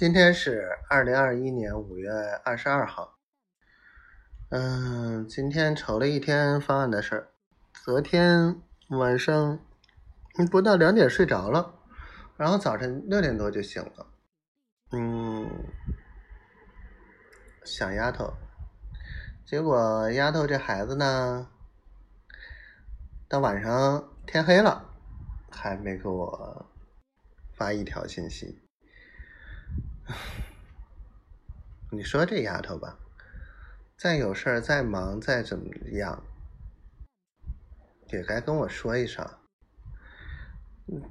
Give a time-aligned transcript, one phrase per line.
[0.00, 2.10] 今天是二零二一年五月
[2.42, 3.18] 二十二号。
[4.48, 7.28] 嗯，今天愁了一天方案的事儿。
[7.84, 9.58] 昨天晚上
[10.50, 11.74] 不到两点睡着了，
[12.38, 14.06] 然后早晨六点多就醒了。
[14.92, 15.66] 嗯，
[17.66, 18.32] 想丫头，
[19.44, 21.46] 结果丫头这孩子呢，
[23.28, 24.82] 到晚上天黑了
[25.50, 26.70] 还没给我
[27.52, 28.62] 发一条信息。
[31.92, 32.98] 你说这丫头吧，
[33.96, 36.22] 再有事儿、再忙、再怎么样，
[38.12, 39.28] 也该跟我说一声，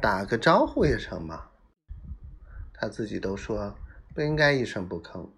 [0.00, 1.50] 打个招呼也成嘛。
[2.72, 3.76] 她自己都说
[4.14, 5.28] 不应该一声不吭。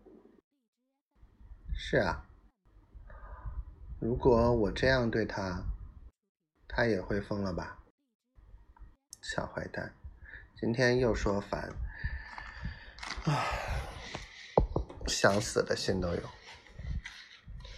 [1.75, 2.25] 是啊，
[4.01, 5.65] 如果我这样对她，
[6.69, 7.81] 她也会疯了吧？
[9.21, 9.93] 小坏蛋，
[10.55, 11.73] 今天又说烦。
[13.25, 13.64] 唉，
[15.07, 16.23] 想死的心都有。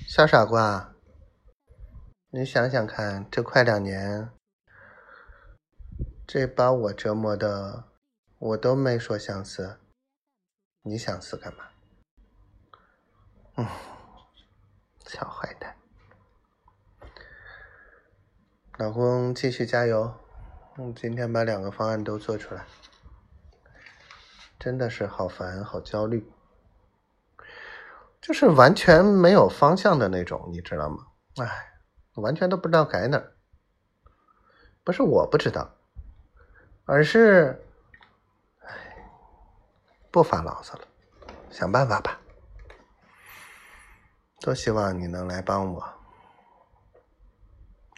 [0.09, 0.95] 小傻瓜，
[2.31, 4.31] 你想想看，这快两年，
[6.27, 7.85] 这把我折磨的，
[8.39, 9.79] 我都没说想死，
[10.83, 11.65] 你想死干嘛？
[13.57, 13.67] 嗯，
[15.07, 15.77] 小坏蛋，
[18.79, 20.15] 老公继续加油，
[20.79, 22.65] 嗯，今天把两个方案都做出来。
[24.59, 26.31] 真的是好烦，好焦虑，
[28.21, 31.07] 就是完全没有方向的那种，你知道吗？
[31.37, 31.49] 哎，
[32.15, 33.37] 完全都不知道改哪儿。
[34.83, 35.71] 不是我不知道，
[36.85, 37.65] 而是，
[38.61, 38.69] 哎，
[40.11, 40.87] 不发牢骚了，
[41.51, 42.21] 想办法吧。
[44.41, 45.85] 多希望你能来帮我，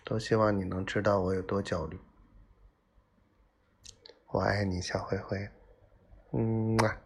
[0.04, 2.00] 多希望你能知道我有多焦虑。
[4.28, 5.48] 我爱你，小灰灰。
[6.32, 6.96] 嗯啊。